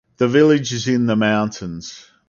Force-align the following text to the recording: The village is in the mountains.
The 0.17 0.27
village 0.27 0.73
is 0.73 0.87
in 0.87 1.05
the 1.05 1.15
mountains. 1.15 2.07